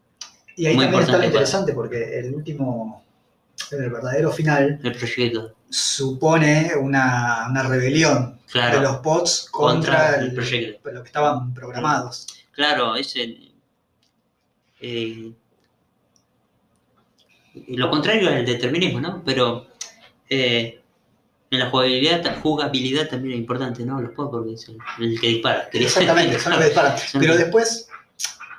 [0.56, 3.04] Y ahí Muy también está lo interesante porque el último,
[3.70, 10.16] el verdadero final, el proyecto, supone una, una rebelión claro, de los pods contra, contra
[10.20, 10.90] el el- proyecto.
[10.90, 12.26] lo que estaban programados.
[12.52, 13.52] Claro, es el,
[14.80, 15.32] eh,
[17.68, 19.22] lo contrario al determinismo, ¿no?
[19.24, 19.66] Pero
[20.28, 20.80] eh,
[21.50, 24.00] en la jugabilidad, jugabilidad también es importante, ¿no?
[24.00, 25.68] Los pods porque es el, el que dispara.
[25.72, 26.96] Exactamente, son los que disparan.
[27.18, 27.88] Pero después,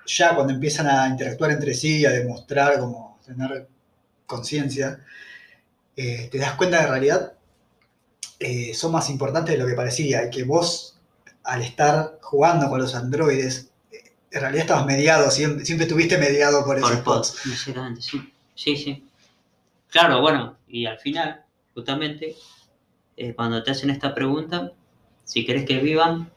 [0.05, 3.67] ya cuando empiezan a interactuar entre sí y a demostrar como tener
[4.25, 4.99] conciencia,
[5.95, 7.33] eh, te das cuenta que en realidad
[8.39, 10.97] eh, son más importantes de lo que parecía y que vos,
[11.43, 16.63] al estar jugando con los androides, eh, en realidad estabas mediado, siempre, siempre tuviste mediado
[16.63, 17.45] por Por esos pod, pods.
[17.51, 18.33] exactamente, sí.
[18.57, 19.03] Sí, sí.
[19.89, 21.43] Claro, bueno, y al final,
[21.73, 22.35] justamente,
[23.15, 24.71] eh, cuando te hacen esta pregunta,
[25.23, 26.29] si querés que vivan,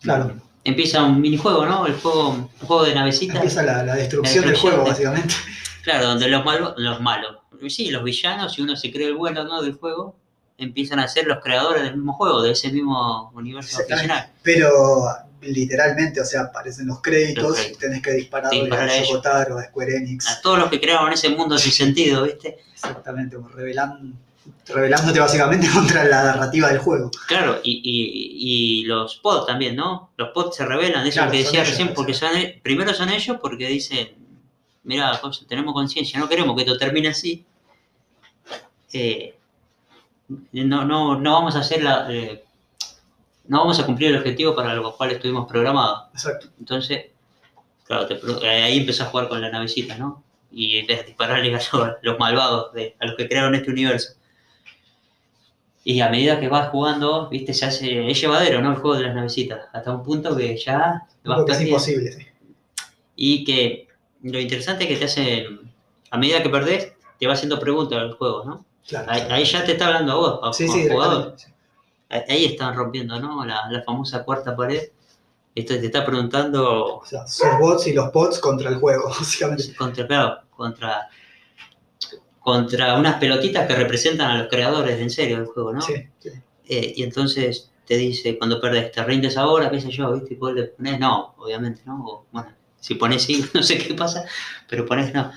[0.00, 1.86] Claro, empieza un minijuego, ¿no?
[1.86, 3.34] El juego, juego de navecita.
[3.34, 5.34] empieza la, la destrucción La del juego, de- básicamente.
[5.82, 7.36] Claro, donde los malos, los malos,
[7.68, 9.62] sí, los villanos, si uno se cree el bueno ¿no?
[9.62, 10.14] del juego,
[10.58, 14.30] empiezan a ser los creadores del mismo juego, de ese mismo universo ficcional.
[14.42, 15.06] Pero
[15.40, 19.64] literalmente, o sea, aparecen los créditos Los y tenés que dispararle Disparar a a a
[19.64, 20.28] Square Enix.
[20.28, 22.58] A todos los que crearon ese mundo sin sentido, ¿viste?
[22.72, 24.14] Exactamente, como revelan-
[24.66, 27.10] revelándote básicamente contra la narrativa del juego.
[27.26, 30.10] Claro, y, y, y los pods también, ¿no?
[30.16, 32.60] Los pods se revelan, eso Claro, es lo que decía ellos, recién, porque son, e-
[32.62, 34.08] primero son ellos porque dicen,
[34.84, 37.44] mira, tenemos conciencia, no queremos que esto termine así.
[38.92, 39.34] Eh,
[40.52, 42.44] no, no, no vamos a hacer la, eh,
[43.48, 46.08] no vamos a cumplir el objetivo para el cual estuvimos programados.
[46.12, 46.48] Exacto.
[46.58, 47.06] Entonces,
[47.84, 50.22] claro, te eh, ahí empezó a jugar con la navecita, ¿no?
[50.52, 51.70] Y dispararle a los,
[52.02, 54.12] los malvados, de- a los que crearon este universo.
[55.84, 58.70] Y a medida que vas jugando, viste, se hace, es llevadero, ¿no?
[58.72, 62.26] El juego de las navecitas, hasta un punto que ya vas que es imposible, sí.
[63.16, 63.88] Y que
[64.22, 65.72] lo interesante es que te hacen,
[66.10, 68.64] a medida que perdés, te va haciendo preguntas el juego, ¿no?
[68.86, 69.34] Claro, Ahí, claro.
[69.34, 71.34] ahí ya te está hablando a vos, a, Sí, sí, jugador.
[71.36, 71.46] sí.
[72.10, 73.44] Ahí están rompiendo, ¿no?
[73.44, 74.90] La, la famosa cuarta pared.
[75.54, 79.74] Esto te está preguntando O sea, son bots y los bots contra el juego, básicamente.
[79.74, 81.08] contra, claro, contra,
[82.38, 85.80] contra unas pelotitas que representan a los creadores en serio del juego, ¿no?
[85.80, 86.30] Sí, sí.
[86.66, 90.34] Eh, y entonces te dice, cuando perdés, te rindes ahora, qué sé yo, ¿viste?
[90.34, 92.04] Y vos le pones no, obviamente, ¿no?
[92.06, 94.24] O, bueno, si pones sí, no sé qué pasa,
[94.68, 95.32] pero pones no.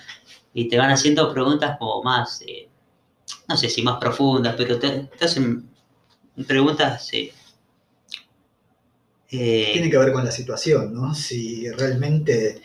[0.53, 2.69] Y te van haciendo preguntas como más, eh,
[3.47, 5.70] no sé si más profundas, pero te, te hacen
[6.47, 7.33] preguntas eh,
[9.29, 11.13] Eh, Tiene que ver con la situación, ¿no?
[11.15, 12.61] Si realmente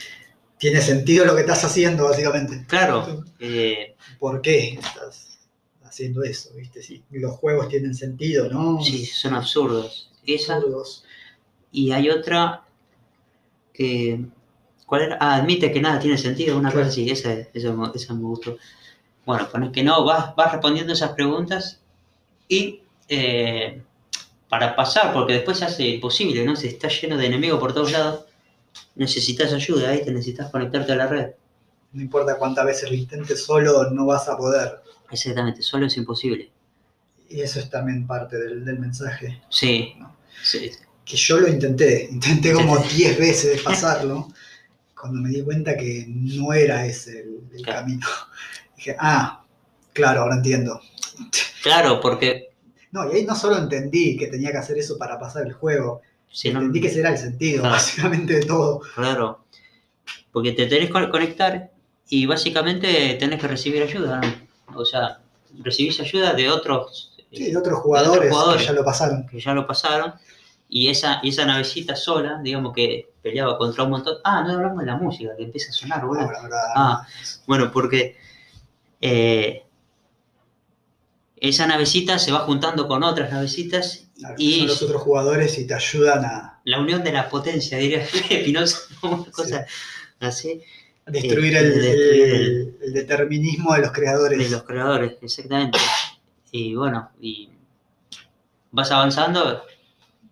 [0.59, 2.67] tiene sentido lo que estás haciendo, básicamente.
[2.67, 5.49] claro, eh, ¿Por qué estás
[5.85, 6.53] haciendo eso?
[6.55, 6.83] ¿Viste?
[6.83, 8.79] Si los juegos tienen sentido, ¿no?
[8.85, 10.11] sí, son absurdos.
[10.27, 11.05] Esa, Absurdos.
[11.73, 12.65] y hay otra
[13.73, 14.25] que.
[14.87, 15.19] ¿Cuál era?
[15.21, 16.87] Ah, admite que nada tiene sentido, una Claro.
[16.87, 18.57] cosa así, esa, esa, me- esa me gustó.
[19.27, 21.81] Bueno, con el que no, vas, vas respondiendo esas preguntas
[22.49, 23.83] y eh,
[24.49, 26.55] para pasar, porque después se hace imposible, ¿no?
[26.57, 28.25] Si está lleno de enemigos por todos lados,
[28.95, 31.31] necesitas ayuda, ahí te necesitas conectarte a la red.
[31.93, 34.81] No importa cuántas veces lo intentes solo, no vas a poder.
[35.11, 36.51] Exactamente, solo es imposible.
[37.29, 39.43] Y eso es también parte del, del mensaje.
[39.49, 40.15] Sí, No.
[40.43, 40.71] sí,
[41.05, 44.29] Que yo lo intenté, intenté como 10 veces pasarlo,
[44.99, 47.81] cuando me di cuenta que no era ese el, el Claro.
[47.81, 48.07] camino.
[48.77, 49.45] Dije, ah,
[49.93, 50.81] claro, ahora entiendo.
[51.63, 52.51] Claro, porque
[52.97, 56.01] No, y ahí no solo entendí que tenía que hacer eso para pasar el juego,
[56.31, 57.75] si no, entendí que ese era el sentido, Claro.
[57.77, 58.81] básicamente, de todo.
[58.95, 59.45] claro,
[60.33, 61.71] porque te tenés que conectar
[62.09, 64.79] y básicamente tenés que recibir ayuda, ¿no?
[64.79, 65.19] O sea,
[65.63, 68.63] recibís ayuda de otros eh, Sí, de otros jugadores, jugadores.
[68.63, 69.27] que ya lo pasaron.
[69.27, 70.15] que ya lo pasaron
[70.69, 74.17] y esa, y esa navecita sola, digamos que peleaba contra un montón.
[74.25, 76.29] Ah, no hablamos de la música, que empieza a sonar, ahora,
[76.75, 77.07] Ah,
[77.47, 78.17] Bueno, porque
[79.01, 79.65] eh,
[81.37, 85.67] esa navecita se va juntando con otras navecitas claro, y- son los otros jugadores y
[85.67, 89.67] te ayudan a la unión de la potencia, diría Espinosa, una cosa
[90.21, 90.63] así,
[91.07, 94.39] destruir Eh, el, destruir el- el determinismo de los creadores.
[94.39, 95.79] de los creadores, exactamente.
[96.53, 97.51] Y bueno, y
[98.71, 99.63] vas avanzando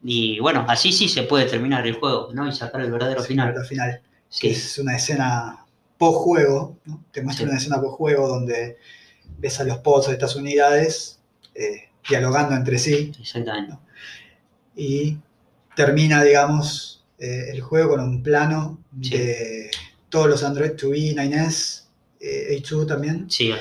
[0.02, 2.46] y bueno, así sí se puede terminar el juego, ¿no?
[2.46, 3.56] Y sacar el verdadero Sí, final.
[3.56, 4.00] al final.
[4.28, 5.64] que Sí, es una escena
[5.96, 7.04] post-juego, ¿no?
[7.12, 8.78] te muestra una escena post-juego donde
[9.38, 11.20] ves a los pozos de estas unidades
[11.54, 13.76] eh, dialogando entre sí exactamente.
[14.76, 15.18] y
[15.76, 19.10] termina, digamos, eh, el juego con un plano Sí.
[19.16, 19.70] de
[20.08, 21.84] todos los Android 2B, 9S,
[22.20, 23.52] eh, H2 también, Sí,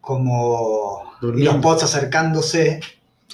[0.00, 2.80] como y los pods acercándose,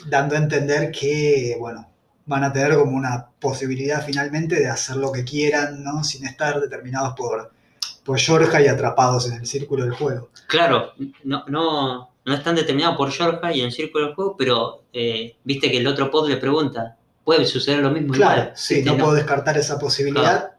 [0.09, 1.89] dando a entender que, bueno,
[2.27, 6.03] van a tener como una posibilidad finalmente de hacer lo que quieran, ¿no?
[6.05, 7.53] Sin estar determinados por,
[8.07, 10.31] por Georgia y atrapados en el círculo del juego.
[10.47, 10.93] Claro,
[11.25, 15.37] no, no, no están determinados por Georgia y en el círculo del juego, pero eh,
[15.45, 18.57] viste que el otro pod le pregunta, ¿puede suceder lo mismo Claro, igual?
[18.57, 20.53] sí, no puedo descartar esa posibilidad.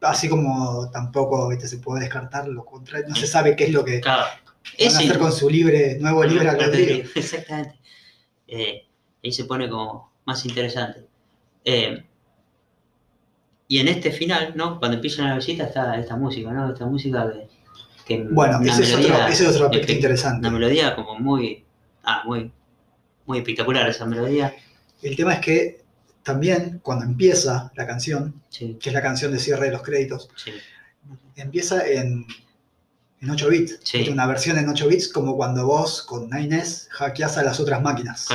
[0.00, 1.68] Así como tampoco ¿viste?
[1.68, 4.22] se puede descartar lo contrario, no se sabe qué es lo que Claro.
[4.78, 7.04] van a hacer con su libre, nuevo libre albedrío.
[7.14, 7.78] Exactamente.
[8.48, 8.86] Eh,
[9.22, 11.06] ahí se pone como más interesante.
[11.64, 12.02] Eh,
[13.70, 14.80] y en este final, ¿no?
[14.80, 16.72] Cuando empieza la visita está esta música, ¿no?
[16.72, 17.46] Esta música que...
[18.04, 20.40] que Bueno, ese es, otro, ese es otro aspecto interesante.
[20.40, 21.64] Una melodía como muy...
[22.02, 22.50] Ah, muy...
[23.26, 24.52] Muy espectacular esa melodía.
[25.02, 25.84] El tema es que
[26.24, 30.28] también cuando empieza la canción, Sí, que es la canción de cierre de los créditos,
[30.34, 30.50] sí.
[31.36, 32.26] empieza en,
[33.20, 33.78] en 8 bits.
[33.84, 34.00] Sí.
[34.00, 37.80] Es Una versión en 8 bits como cuando vos con 9S hackeás a las otras
[37.80, 38.26] máquinas.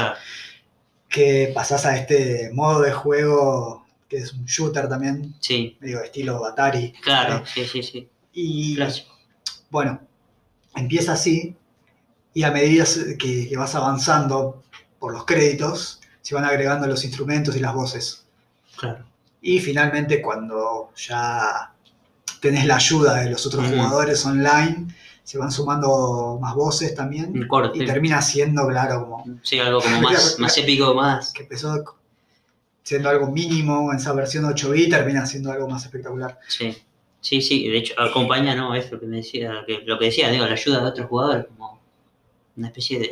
[1.09, 6.45] Que pasás a este modo de juego que es un shooter también, sí, medio estilo
[6.45, 6.93] Atari.
[7.01, 8.07] claro, sí, sí, sí.
[8.33, 8.77] Y
[9.69, 9.99] bueno,
[10.75, 11.55] empieza así
[12.33, 12.85] y a medida
[13.17, 14.63] que, que vas avanzando
[14.99, 18.25] por los créditos, se van agregando los instrumentos y las voces.
[18.77, 19.05] Claro.
[19.41, 21.71] Y finalmente cuando ya
[22.41, 23.75] tenés la ayuda de los otros Ujú.
[23.75, 24.87] jugadores online,
[25.23, 27.47] se van sumando más voces también.
[27.47, 27.81] Corte.
[27.81, 31.31] Y termina siendo, claro, como Sí, algo como más, más épico, más...
[31.31, 31.97] que empezó
[32.85, 36.39] siendo algo mínimo en esa versión 8 bit, termina siendo algo más espectacular.
[36.47, 36.77] Sí,
[37.19, 38.75] sí, sí, de hecho acompaña, ¿no?
[38.75, 41.81] Esto que me decía, que, lo que decía, digo, la ayuda de otros jugadores, como
[42.57, 43.07] una especie de,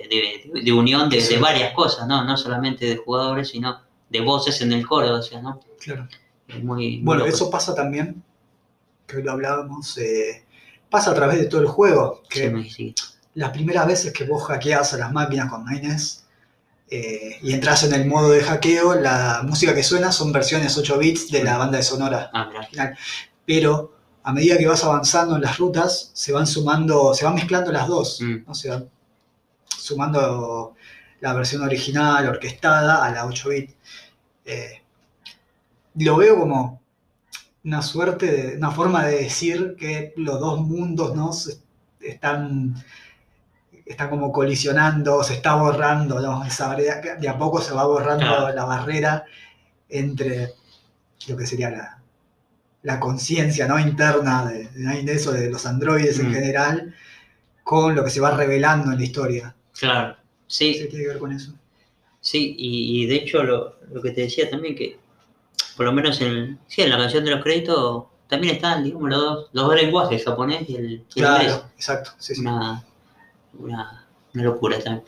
[0.53, 1.33] de- de unión de, Sí.
[1.35, 2.23] de varias cosas, ¿no?
[2.23, 5.59] No solamente de jugadores, sino de voces en el coro, o sea, ¿no?
[5.79, 6.07] Claro.
[6.47, 6.97] Es muy...
[6.97, 7.35] muy Bueno, loco.
[7.35, 8.21] eso pasa también,
[9.07, 10.45] que hoy lo hablábamos, eh,
[10.87, 12.93] pasa a través de todo el juego, que Sí, me- sí,
[13.33, 16.22] las primeras veces que vos hackeás a las máquinas con 9S
[16.89, 20.97] eh, y entras en el modo de hackeo, la música que suena son versiones 8
[20.97, 22.95] bits de la banda de sonora Ah, original.
[23.45, 23.93] Pero
[24.23, 27.87] a medida que vas avanzando en las rutas, se van sumando, se van mezclando las
[27.87, 28.43] dos, Mm.
[28.47, 28.53] ¿no?
[28.55, 28.89] Se van
[29.77, 30.75] sumando
[31.21, 33.71] la versión original, orquestada, a la 8 bit.
[34.45, 34.81] Eh,
[35.95, 36.81] lo veo como
[37.63, 41.31] una suerte, de, una forma de decir que los dos mundos ¿no?
[42.01, 42.75] Están,
[43.85, 46.43] están como colisionando, se está borrando, ¿no?
[46.45, 48.55] Esa barrera- de a poco se va borrando Claro.
[48.55, 49.25] la barrera
[49.89, 50.53] entre
[51.27, 52.01] lo que sería la,
[52.83, 53.79] la conciencia ¿no?
[53.79, 56.33] interna de, de eso, de los androides en Mm.
[56.33, 56.95] general,
[57.63, 59.55] con lo que se va revelando en la historia.
[59.79, 60.15] claro.
[60.15, 61.53] ¿Qué Sí, tiene que ver con eso?
[62.21, 64.99] sí, y, y de hecho lo, lo que te decía también que
[65.75, 69.19] por lo menos en, sí, en la canción de los créditos también están, digamos, los
[69.19, 71.03] dos, los dos lenguajes, el japonés y el, y el inglés.
[71.15, 72.11] Claro, exacto.
[72.19, 72.41] Sí, sí.
[72.41, 72.83] Una,
[73.59, 75.03] una, una locura también.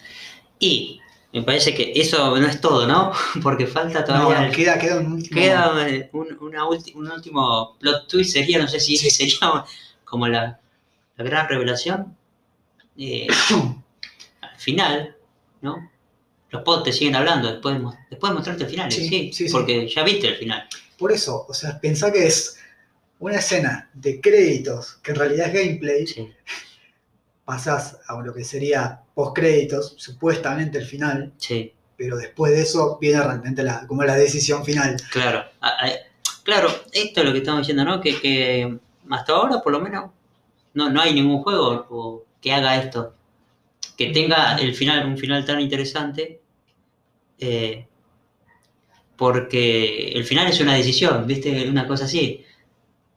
[0.60, 1.00] Y
[1.34, 3.12] me parece que eso no es todo, ¿no?
[3.44, 4.40] Porque falta No, todavía...
[4.42, 5.40] no, el- queda, queda un último.
[5.42, 5.72] Queda
[6.14, 9.10] un, una ulti- un último plot twist, sería, no sé si Sí.
[9.12, 9.66] sería
[10.04, 10.60] como la,
[11.18, 12.16] la gran revelación.
[12.98, 13.28] Eh,
[14.42, 15.16] al final,
[15.62, 15.92] ¿no?
[16.50, 19.48] Los pods te siguen hablando después de, después de mostrarte el final, Sí, sí, sí,
[19.52, 20.64] porque ya viste el final.
[20.98, 22.58] Por eso, o sea, pensá que es
[23.20, 26.06] una escena de créditos que en realidad es gameplay,
[27.46, 32.98] pasás a lo que sería post créditos, supuestamente el final, sí, pero después de eso
[33.02, 35.08] viene realmente la, como la decisión final.
[35.10, 35.46] claro.
[36.44, 38.00] Claro, esto es lo que estamos diciendo, ¿no?
[38.02, 38.78] Que, que
[39.10, 40.12] hasta ahora, por lo menos,
[40.74, 43.16] no, no hay ningún juego que haga esto.
[43.98, 46.42] Que tenga el final, un final tan interesante.
[47.40, 47.88] eh,
[49.16, 51.70] porque el final es una decisión, ¿viste?
[51.70, 52.45] Una cosa así.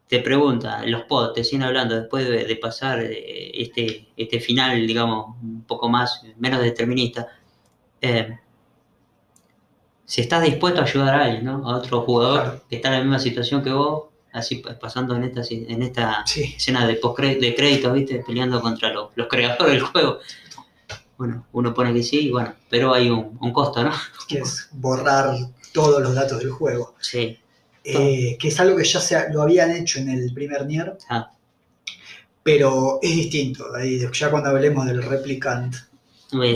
[0.08, 4.86] Te pregunta, los pods te siguen hablando después de, de pasar eh, este, este final,
[4.86, 7.28] digamos, un poco más, menos determinista.
[8.00, 8.38] eh,
[10.04, 11.68] si estás dispuesto a ayudar a alguien, ¿no?
[11.70, 12.62] A otro jugador Claro.
[12.70, 16.24] que está en la misma situación que vos, así pa- pasando en esta, en esta
[16.26, 18.22] Sí, escena de post de créditos, ¿viste?
[18.26, 20.18] Peleando contra los, los creadores del juego.
[21.18, 23.90] Bueno, uno pone que sí, bueno, pero hay un, un costo, ¿no?
[24.28, 25.34] que es borrar
[25.74, 26.94] todos los datos del juego.
[27.00, 27.38] Sí.
[27.84, 31.32] Eh, que es algo que ya se, lo habían hecho en el primer Nier, Ah,
[32.42, 33.64] pero es distinto.
[33.74, 35.74] Ahí, ya cuando hablemos del replicant,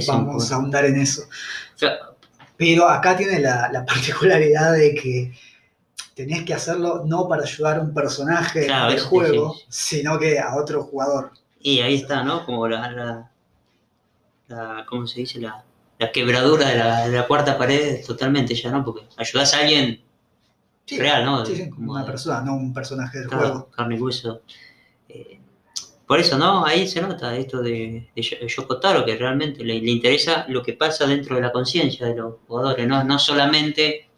[0.07, 1.23] vamos a ahondar en eso.
[1.23, 1.99] o sea,
[2.57, 5.33] Pero acá tiene la, la particularidad de que
[6.15, 10.55] tenés que hacerlo no para ayudar a un personaje Claro, del juego, sino que a
[10.57, 11.33] otro jugador.
[11.61, 12.45] y ahí está, ¿no?
[12.45, 13.31] Como la, la,
[14.49, 15.41] la- ¿cómo se dice?
[15.41, 15.65] La,
[15.99, 18.85] la quebradura de la, de la cuarta pared totalmente ya, ¿no?
[18.85, 20.03] Porque ayudás a alguien
[20.95, 21.45] Sí, real, ¿no?
[21.47, 23.71] sí, sí, Como una de- persona, no un personaje del Claro, juego.
[23.71, 24.43] carne y hueso.
[25.09, 25.39] Eh,
[26.07, 26.65] por eso, ¿no?
[26.67, 30.63] Ahí se nota esto de, de Yo- Yoko Taro, que realmente le, le interesa lo
[30.63, 33.03] que pasa dentro de la conciencia de los jugadores, ¿no?
[33.05, 34.09] No solamente,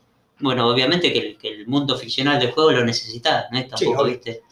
[0.41, 3.65] bueno, obviamente que el, que el mundo ficcional del juego lo necesita, ¿no?
[3.67, 4.05] Tampoco.
[4.05, 4.43] ¿viste?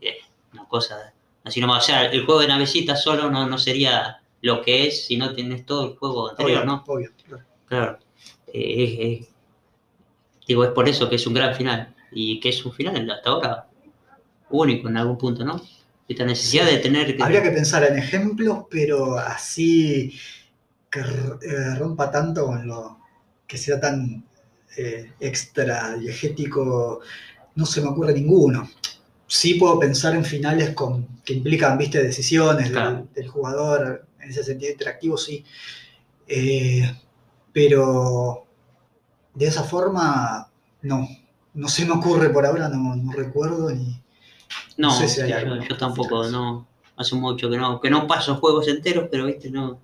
[0.00, 0.16] Eh,
[0.52, 1.12] una cosa
[1.44, 1.84] así nomás.
[1.84, 5.32] O sea, el juego de navecita solo no, no sería lo que es si no
[5.34, 6.84] tienes todo el juego anterior, Obvio, ¿no?
[6.86, 7.44] obvio, claro.
[7.66, 7.98] Claro.
[8.54, 9.26] Eh,
[10.46, 11.94] digo, es por eso que es un gran final.
[12.10, 13.66] Y que es un final hasta ahora
[14.50, 15.60] único en algún punto, ¿no?
[16.08, 17.22] Esta necesidad de tener que.
[17.22, 20.14] Habría que pensar en ejemplos, pero así
[20.90, 22.98] que eh, rompa tanto con lo
[23.46, 24.24] que sea tan
[24.76, 27.00] eh, extra diegético,
[27.54, 28.68] no se me ocurre ninguno.
[29.26, 32.70] Sí puedo pensar en finales con, que implican, viste, decisiones
[33.14, 35.44] del, jugador, en ese sentido interactivo, sí.
[36.26, 36.90] Eh,
[37.52, 38.46] pero
[39.34, 40.48] de esa forma,
[40.82, 41.08] no.
[41.54, 44.00] No se me ocurre por ahora, no, no recuerdo ni...
[44.78, 46.66] No, no sé si hay yo, tampoco, no.
[46.96, 49.78] Hace mucho que no, que no paso juegos enteros, pero viste, no.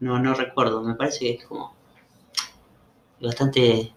[0.00, 0.82] No, no recuerdo.
[0.82, 1.74] Me parece que es como.
[3.20, 3.92] Bastante.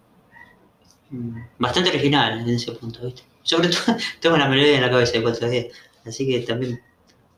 [1.10, 3.24] mm, Bastante original en ese punto, ¿viste?
[3.44, 5.68] Sobre todo, tengo una melodía en la cabeza de cuatro días.
[6.06, 6.82] Así que también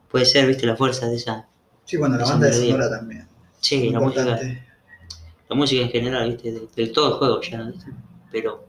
[0.09, 0.65] puede ser, ¿viste?
[0.65, 1.47] La fuerza de esa.
[1.85, 3.27] Sí, bueno, la banda de sonora también.
[3.61, 4.39] Sí, la música.
[5.49, 6.51] La música en general, ¿viste?
[6.51, 7.91] De, de todo el juego ya, ¿viste?
[8.31, 8.65] Pero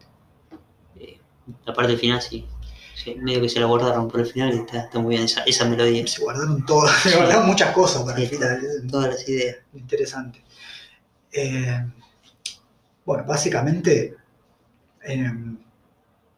[0.96, 1.18] eh,
[1.64, 2.46] la parte final sí,
[2.94, 5.64] sí, medio que se la guardaron por el final está, está muy bien esa, esa
[5.64, 8.60] melodía, Se guardaron todo, se guardaron muchas cosas para el final.
[8.64, 9.56] es todas las ideas.
[9.74, 10.42] Interesante.
[11.32, 11.84] Eh,
[13.04, 14.16] bueno, básicamente,
[15.02, 15.32] eh,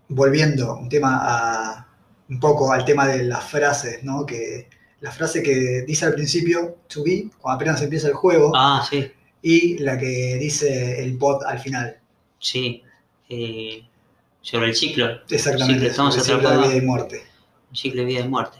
[0.08, 1.86] volviendo un tema a,
[2.28, 4.24] un poco al tema de las frases, ¿no?
[4.24, 4.68] Que
[5.00, 9.10] la frase que dice al principio, to be, cuando apenas empieza el juego, Ah, sí,
[9.42, 11.98] y la que dice el bot al final.
[12.38, 12.82] sí.
[13.28, 13.84] eh,
[14.42, 17.22] sobre el ciclo, Exactamente, el ciclo de vida y muerte.
[17.70, 18.58] el ciclo de vida y muerte.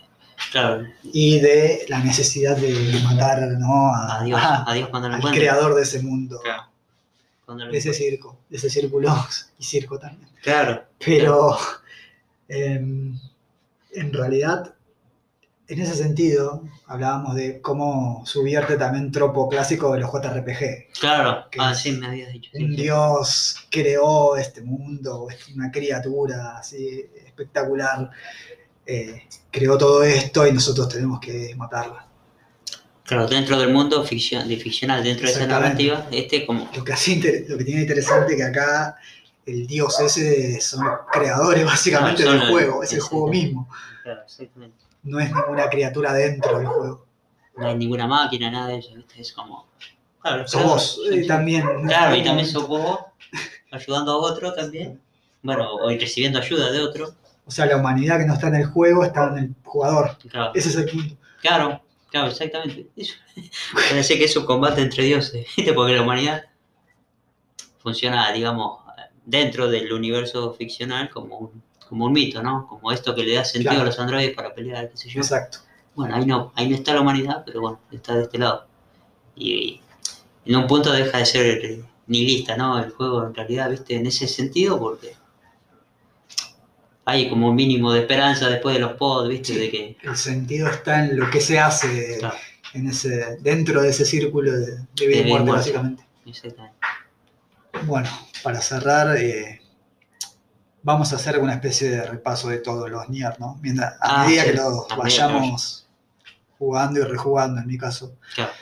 [0.53, 3.87] Claro, Y de la necesidad de matar ¿no?
[3.95, 5.41] a- adiós, a- adiós cuando lo al encuentre.
[5.41, 6.65] creador de ese mundo, Claro,
[7.71, 9.09] de ese circo, de ese círculo
[9.59, 10.29] y circo también.
[10.43, 11.57] Claro, Pero
[12.49, 13.19] em,
[13.93, 14.75] en realidad,
[15.71, 20.93] en ese sentido, hablábamos de cómo subvierte también tropo clásico de los JRPG.
[20.99, 22.51] claro, Que ah, es me habías dicho.
[22.55, 22.83] Un sí.
[22.83, 28.11] dios creó este mundo, una criatura así espectacular,
[28.85, 32.07] eh, creó todo esto y nosotros tenemos que matarla.
[33.05, 37.45] Claro, dentro del mundo ficción, de ficcional, dentro de esa narrativa, este como Lo que,
[37.49, 38.97] lo que tiene interesante que acá
[39.47, 43.69] el dios ese son creadores básicamente del el- juego, es el juego mismo,
[44.03, 44.90] Claro, exactamente.
[45.03, 47.07] No es ninguna criatura dentro del juego.
[47.57, 49.21] No hay ninguna máquina, nada de eso, ¿viste?
[49.21, 49.67] Es como.
[50.23, 51.65] Claro, Sos claro, vos sí, también.
[51.87, 53.01] Claro, y también sos vos,
[53.71, 55.01] ayudando a otro también.
[55.43, 57.15] bueno, o recibiendo ayuda de otro.
[57.47, 60.17] O sea, la humanidad que no está en el juego está en el jugador.
[60.29, 61.17] Claro, Ese es el punto.
[61.41, 62.87] claro, claro, exactamente.
[62.97, 63.15] Eso.
[63.73, 65.73] Parece que es un combate entre dioses, ¿viste?
[65.73, 66.45] Porque la humanidad
[67.79, 68.81] funciona, digamos,
[69.25, 72.67] dentro del universo ficcional como un, como un mito, ¿no?
[72.69, 73.83] Como esto que le da sentido Claro.
[73.83, 75.21] a los androides para pelear, qué sé yo.
[75.21, 75.59] Exacto.
[75.95, 78.67] Bueno, ahí no, ahí no está la humanidad, pero bueno, está de este lado.
[79.35, 79.81] Y,
[80.47, 82.83] en un punto deja de ser eh, nihilista, ¿no?
[82.83, 83.97] El juego en realidad, ¿viste?
[83.97, 85.15] En ese sentido, porque
[87.05, 89.53] hay como un mínimo de esperanza después de los pods, ¿viste?
[89.53, 89.59] Sí.
[89.59, 92.37] De que, El sentido está en lo que se hace claro,
[92.73, 95.51] en ese, dentro de ese círculo de, de vida y muerte.
[95.51, 96.05] básicamente.
[96.25, 96.77] exactamente.
[97.85, 98.09] Bueno,
[98.45, 99.60] para cerrar, eh,
[100.83, 103.59] vamos a hacer una especie de repaso de todos los Nier, ¿no?
[103.63, 104.51] Mientras, a Ah, medida sí.
[104.51, 105.87] que los vayamos
[106.59, 108.53] jugando y rejugando, en mi caso, Claro.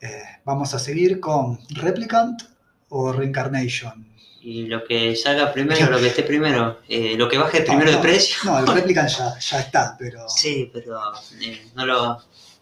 [0.00, 2.42] eh, vamos a seguir con Replicant
[2.88, 4.06] o Reincarnation.
[4.40, 7.96] Y lo que salga primero, lo que esté primero, eh, lo que baje primero no,
[7.96, 8.36] de precio.
[8.44, 10.28] No, el Replicant ya, ya está, pero...
[10.28, 11.00] Sí, pero
[11.40, 12.18] eh, no, lo,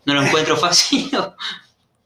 [0.07, 1.11] no lo encuentro fácil.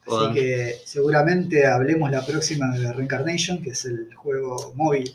[0.06, 5.14] Así que seguramente hablemos la próxima de Reincarnation, que es el juego móvil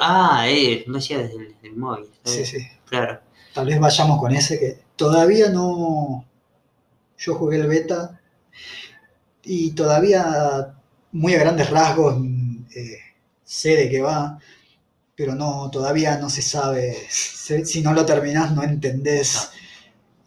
[0.00, 2.06] Ah, eh, no decía desde el, del móvil.
[2.24, 2.58] sí, sí.
[2.88, 3.20] Claro.
[3.52, 6.24] Tal vez vayamos con ese que todavía no.
[7.18, 8.20] Yo jugué el beta
[9.42, 10.74] y todavía
[11.12, 12.98] muy a grandes rasgos mm, eh,
[13.44, 14.38] sé de qué va,
[15.14, 16.94] pero no, todavía no se sabe.
[17.08, 19.50] Si no lo terminás, no entendés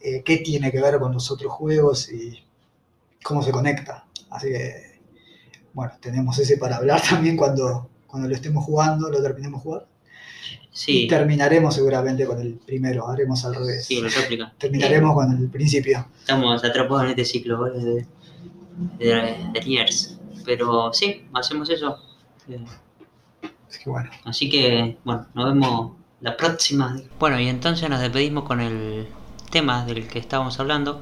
[0.00, 2.42] eh, qué tiene que ver con los otros juegos y
[3.22, 4.06] cómo se conecta.
[4.30, 5.00] Así que,
[5.74, 9.86] bueno, tenemos ese para hablar también cuando, cuando lo estemos jugando, lo terminemos jugar.
[10.72, 13.86] Sí, Y terminaremos seguramente con el primero, haremos al revés.
[13.86, 14.52] sí, lo réplica.
[14.56, 16.06] Terminaremos con el principio.
[16.20, 17.78] Estamos atrapados en este ciclo ¿vale?
[17.78, 18.06] de,
[18.98, 19.14] de,
[19.52, 19.96] de.
[20.44, 21.96] Pero sí, hacemos eso.
[22.48, 22.64] Eh,
[23.68, 27.00] Así que bueno, Así que, bueno, nos vemos la próxima.
[27.18, 29.06] Bueno, y entonces nos despedimos con el
[29.50, 31.00] tema del que estábamos hablando.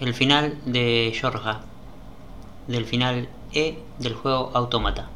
[0.00, 1.60] El final de Georgia.
[2.66, 5.10] Del final E del juego Automata.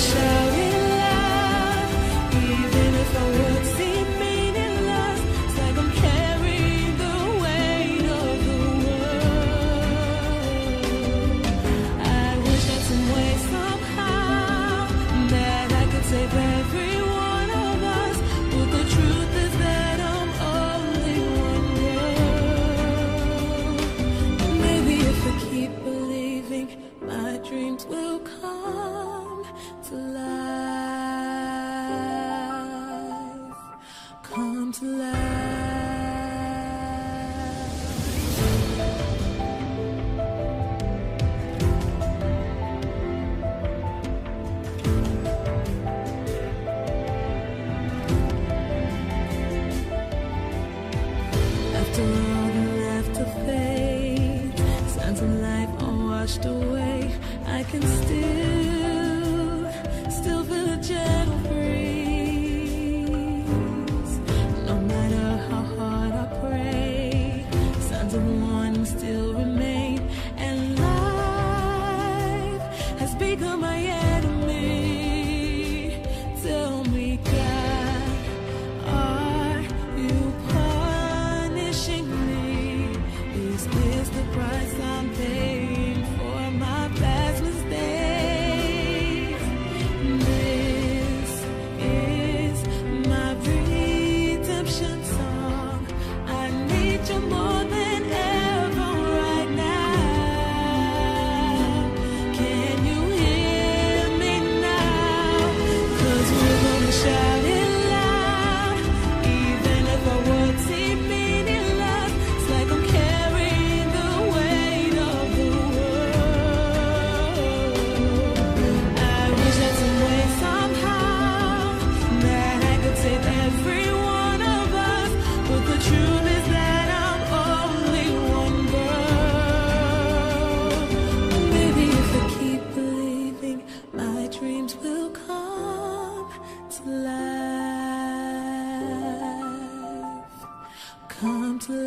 [0.00, 0.16] 少
[0.56, 0.69] 年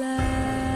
[0.04, 0.73] alive.